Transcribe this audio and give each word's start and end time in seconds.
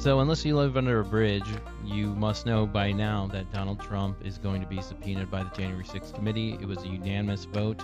So, 0.00 0.20
unless 0.20 0.46
you 0.46 0.56
live 0.56 0.78
under 0.78 1.00
a 1.00 1.04
bridge, 1.04 1.44
you 1.84 2.06
must 2.14 2.46
know 2.46 2.66
by 2.66 2.90
now 2.90 3.28
that 3.32 3.52
Donald 3.52 3.80
Trump 3.80 4.24
is 4.24 4.38
going 4.38 4.62
to 4.62 4.66
be 4.66 4.80
subpoenaed 4.80 5.30
by 5.30 5.42
the 5.42 5.50
January 5.50 5.84
6th 5.84 6.14
committee. 6.14 6.56
It 6.58 6.66
was 6.66 6.78
a 6.78 6.88
unanimous 6.88 7.44
vote. 7.44 7.82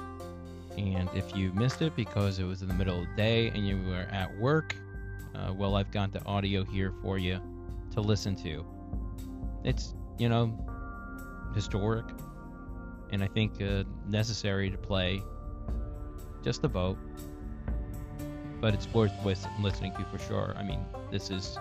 And 0.79 1.11
if 1.15 1.37
you 1.37 1.53
missed 1.53 1.83
it 1.83 1.95
because 1.95 2.39
it 2.39 2.45
was 2.45 2.63
in 2.63 2.69
the 2.69 2.75
middle 2.75 3.03
of 3.03 3.07
the 3.07 3.17
day 3.17 3.49
and 3.49 3.69
you 3.69 3.77
were 3.87 4.07
at 4.11 4.35
work, 4.39 4.75
uh, 5.35 5.53
well, 5.53 5.77
I've 5.77 5.91
got 5.91 6.15
the 6.15 6.25
audio 6.25 6.65
here 6.65 6.91
for 7.03 7.19
you 7.19 7.39
to 7.93 8.01
listen 8.01 8.35
to. 8.37 8.65
It's, 9.63 9.93
you 10.17 10.31
know, 10.31 10.59
historic 11.55 12.07
and 13.11 13.23
I 13.23 13.27
think 13.27 13.61
uh, 13.61 13.85
necessary 14.09 14.71
to 14.71 14.79
play 14.79 15.23
just 16.43 16.63
the 16.63 16.69
vote. 16.69 16.97
But 18.59 18.73
it's 18.73 18.89
worth 18.95 19.13
listening 19.23 19.93
to 19.93 20.05
for 20.11 20.19
sure. 20.19 20.55
I 20.57 20.63
mean, 20.63 20.81
this 21.11 21.31
is 21.31 21.59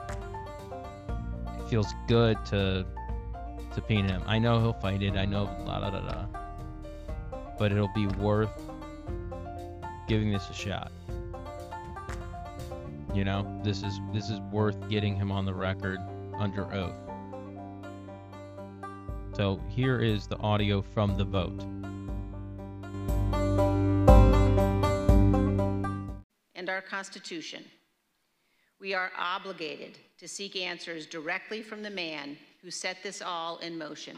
feels 1.70 1.94
good 2.08 2.38
to 2.46 2.86
subpoena 3.73 4.14
him. 4.14 4.23
I 4.26 4.40
know 4.40 4.60
he'll 4.60 4.73
fight 4.73 5.02
it. 5.02 5.16
I 5.16 5.26
know 5.26 5.44
la 5.66 5.80
da 5.80 5.90
da 5.90 6.00
da. 6.02 6.26
But 7.58 7.72
it'll 7.72 7.94
be 7.94 8.08
worth 8.08 8.52
giving 10.08 10.32
this 10.32 10.50
a 10.50 10.54
shot. 10.54 10.92
You 13.14 13.23
know, 13.23 13.62
this 13.64 13.84
is 13.84 14.00
this 14.14 14.30
is 14.30 14.40
worth 14.52 14.90
getting 14.90 15.16
him 15.16 15.32
on 15.32 15.46
the 15.46 15.54
record 15.54 16.00
under 16.38 16.72
oath. 16.73 16.96
So 19.34 19.59
here 19.70 20.00
is 20.00 20.28
the 20.28 20.38
audio 20.38 20.82
from 20.82 21.18
the 21.18 21.26
vote. 21.26 21.62
And 26.56 26.70
our 26.70 26.82
Constitution 26.82 27.66
we 28.80 28.94
are 28.94 29.12
obligated 29.18 29.98
to 30.20 30.28
seek 30.28 30.56
answers 30.56 31.06
directly 31.06 31.62
from 31.62 31.81
the 31.81 31.90
man 31.90 32.38
who 32.62 32.72
set 32.72 32.98
this 33.04 33.22
all 33.22 33.58
in 33.58 33.78
motion. 33.78 34.17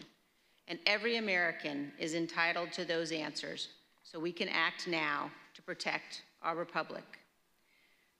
And 0.68 0.80
every 0.86 1.18
American 1.18 1.92
is 1.98 2.14
entitled 2.14 2.72
to 2.74 2.86
those 2.86 3.12
answers, 3.12 3.70
so 4.04 4.20
we 4.20 4.32
can 4.32 4.50
act 4.50 4.88
now 4.88 5.32
to 5.54 5.62
protect 5.62 6.24
our 6.42 6.56
republic. 6.56 7.04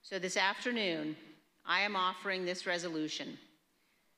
So 0.02 0.18
this 0.18 0.36
afternoon, 0.36 1.16
I 1.66 1.80
am 1.80 1.96
offering 1.96 2.44
this 2.44 2.66
resolution 2.66 3.36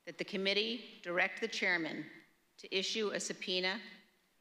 that 0.06 0.18
the 0.18 0.24
committee 0.24 0.84
direct 1.02 1.40
the 1.40 1.48
chairman 1.48 2.04
to 2.58 2.76
issue 2.76 3.10
a 3.10 3.20
subpoena 3.20 3.76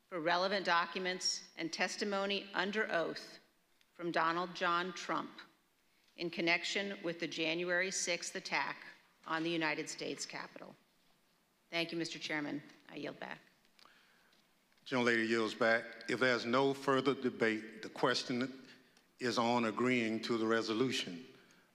for 0.10 0.20
relevant 0.20 0.66
documents 0.66 1.42
and 1.58 1.72
testimony 1.72 2.46
under 2.54 2.92
oath 2.92 3.40
from 3.96 4.12
Donald 4.12 4.54
John 4.54 4.94
Trump 4.94 5.30
in 6.20 6.30
connection 6.30 6.94
with 7.02 7.20
the 7.20 7.28
January 7.28 7.90
6th 7.90 8.36
attack 8.36 8.76
on 9.26 9.42
the 9.42 9.50
United 9.50 9.90
States 9.90 10.26
Capitol. 10.26 10.76
Thank 11.72 11.92
you, 11.92 11.98
Mr. 11.98 12.20
Chairman. 12.20 12.62
I 12.92 12.98
yield 12.98 13.20
back. 13.20 13.40
Gentlelady 14.88 15.28
yields 15.28 15.54
back. 15.54 15.84
If 16.10 16.20
there's 16.20 16.46
no 16.46 16.74
further 16.74 17.14
debate, 17.14 17.82
the 17.82 17.90
question 17.90 18.52
is 19.20 19.38
on 19.38 19.66
agreeing 19.66 20.20
to 20.22 20.38
the 20.38 20.46
resolution. 20.46 21.22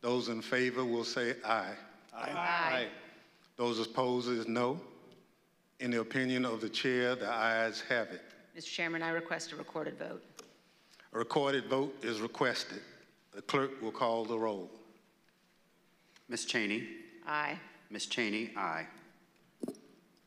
Those 0.03 0.29
in 0.29 0.43
favor 0.43 0.85
will 0.85 1.05
say 1.05 1.37
aye. 1.45 1.75
Aye. 2.15 2.31
aye. 2.31 2.87
Those 3.57 3.81
opposed 3.81 4.29
is 4.29 4.47
no. 4.47 4.79
In 5.81 5.91
the 5.91 6.01
opinion 6.01 6.45
of 6.45 6.61
the 6.61 6.69
chair, 6.69 7.15
the 7.15 7.31
ayes 7.31 7.83
have 7.89 8.09
it. 8.09 8.23
Mr. 8.57 8.67
Chairman, 8.67 9.03
I 9.03 9.11
request 9.11 9.53
a 9.53 9.57
recorded 9.57 9.99
vote. 9.99 10.23
A 11.13 11.19
recorded 11.19 11.67
vote 11.67 11.97
is 12.03 12.21
requested. 12.21 12.83
The 13.35 13.43
clerk 13.43 13.83
will 13.83 13.91
call 13.91 14.25
the 14.25 14.39
roll. 14.39 14.71
Ms. 16.29 16.45
Cheney. 16.45 16.87
Aye. 17.27 17.59
Ms. 17.91 18.07
Cheney, 18.07 18.51
aye. 18.57 18.87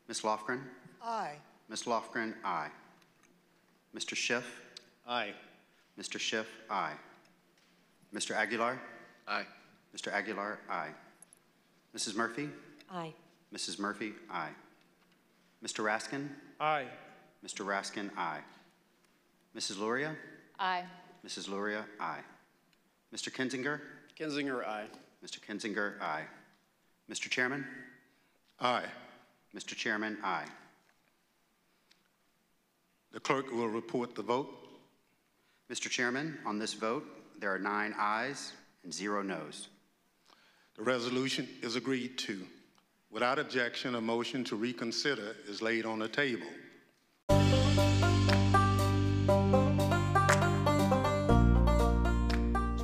Ms. 0.08 0.20
Lofgren. 0.22 0.60
Aye. 1.02 1.36
Ms. 1.68 1.84
Lofgren, 1.84 2.34
aye. 2.44 2.68
Mr. 3.96 4.14
Schiff. 4.14 4.44
Aye. 5.06 5.32
Mr. 5.98 6.18
Schiff, 6.18 6.46
aye. 6.70 6.92
Mr. 8.14 8.34
Aguilar. 8.34 8.80
Aye. 9.26 9.46
Mr. 9.96 10.12
Aguilar, 10.12 10.58
aye. 10.70 10.90
Mrs. 11.96 12.14
Murphy. 12.14 12.48
Aye. 12.90 13.12
Mrs. 13.54 13.78
Murphy, 13.78 14.12
aye. 14.30 14.50
Mr. 15.64 15.82
Raskin. 15.84 16.28
Aye. 16.60 16.86
Mr. 17.44 17.64
Raskin, 17.64 18.10
aye. 18.16 18.40
Mrs. 19.56 19.78
Luria. 19.78 20.14
Aye. 20.58 20.84
Mrs. 21.26 21.48
Luria, 21.48 21.84
aye. 21.98 22.20
Mr. 23.14 23.32
Kinzinger? 23.32 23.80
Kinzinger, 24.18 24.66
aye. 24.66 24.86
Mr. 25.24 25.40
Kinzinger, 25.40 26.00
aye. 26.00 26.24
Mr. 27.10 27.30
Chairman? 27.30 27.66
Aye. 28.60 28.84
Mr. 29.56 29.74
Chairman, 29.74 30.18
aye. 30.22 30.44
The 33.12 33.20
clerk 33.20 33.50
will 33.50 33.68
report 33.68 34.14
the 34.14 34.22
vote. 34.22 34.48
Mr. 35.70 35.88
Chairman, 35.88 36.38
on 36.44 36.58
this 36.58 36.74
vote, 36.74 37.06
there 37.40 37.54
are 37.54 37.58
nine 37.58 37.94
ayes 37.98 38.52
and 38.84 38.92
zero 38.92 39.22
noes. 39.22 39.68
The 40.76 40.82
resolution 40.82 41.48
is 41.62 41.76
agreed 41.76 42.18
to. 42.18 42.46
Without 43.10 43.38
objection, 43.38 43.94
a 43.94 44.00
motion 44.00 44.44
to 44.44 44.56
reconsider 44.56 45.34
is 45.48 45.62
laid 45.62 45.86
on 45.86 45.98
the 45.98 46.08
table. 46.08 46.46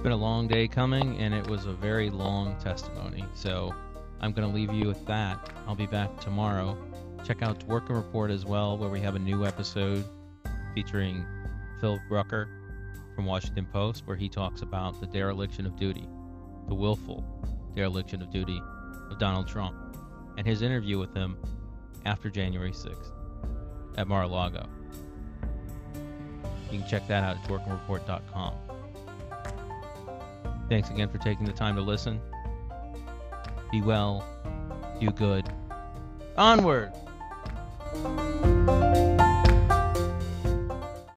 Been 0.05 0.13
a 0.13 0.17
long 0.17 0.47
day 0.47 0.69
coming, 0.69 1.17
and 1.19 1.33
it 1.33 1.49
was 1.49 1.65
a 1.65 1.73
very 1.73 2.11
long 2.11 2.55
testimony. 2.61 3.25
So 3.33 3.75
I'm 4.21 4.33
going 4.33 4.47
to 4.47 4.55
leave 4.55 4.71
you 4.71 4.87
with 4.87 5.07
that. 5.07 5.51
I'll 5.67 5.75
be 5.75 5.87
back 5.87 6.21
tomorrow. 6.21 6.77
Check 7.25 7.41
out 7.41 7.65
Working 7.65 7.97
Report 7.97 8.31
as 8.31 8.45
well, 8.45 8.77
where 8.77 8.91
we 8.91 9.01
have 9.01 9.15
a 9.15 9.19
new 9.19 9.47
episode 9.47 10.05
featuring 10.75 11.25
Phil 11.81 11.99
Rucker 12.11 12.51
from 13.17 13.25
Washington 13.25 13.65
Post, 13.73 14.07
where 14.07 14.15
he 14.15 14.29
talks 14.29 14.61
about 14.61 15.01
the 15.01 15.07
dereliction 15.07 15.65
of 15.65 15.75
duty, 15.75 16.07
the 16.69 16.75
willful 16.75 17.25
dereliction 17.75 18.21
of 18.21 18.31
duty 18.31 18.61
of 19.11 19.19
Donald 19.19 19.49
Trump, 19.49 19.75
and 20.37 20.47
his 20.47 20.61
interview 20.61 20.99
with 20.99 21.15
him 21.15 21.39
after 22.05 22.29
January 22.29 22.73
6th 22.73 23.11
at 23.97 24.07
Mar-a-Lago. 24.07 24.69
You 26.71 26.81
can 26.81 26.87
check 26.87 27.09
that 27.09 27.25
out 27.25 27.39
at 27.39 27.45
workingreport.com. 27.49 28.74
Thanks 30.69 30.91
again 30.91 31.09
for 31.09 31.19
taking 31.19 31.47
the 31.47 31.53
time 31.53 31.77
to 31.77 31.83
listen. 31.83 32.21
Be 33.71 33.83
well, 33.83 34.27
do 35.01 35.11
good. 35.11 35.49
Onward! 36.37 36.93